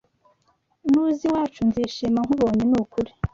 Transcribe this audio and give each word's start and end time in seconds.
Nuza 0.89 1.21
iwacu 1.29 1.59
nzishima 1.69 2.19
nkubonye 2.25 2.63
nukuri 2.69 3.11